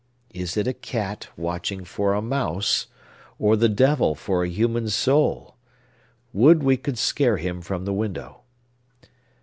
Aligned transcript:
Is 0.33 0.57
it 0.57 0.65
a 0.67 0.73
cat 0.73 1.27
watching 1.37 1.83
for 1.83 2.15
a 2.15 2.23
mouse, 2.23 2.87
or 3.37 3.55
the 3.55 3.69
devil 3.69 4.15
for 4.15 4.41
a 4.43 4.49
human 4.49 4.89
soul? 4.89 5.57
Would 6.33 6.63
we 6.63 6.75
could 6.75 6.97
scare 6.97 7.37
him 7.37 7.61
from 7.61 7.85
the 7.85 7.93
window! 7.93 8.41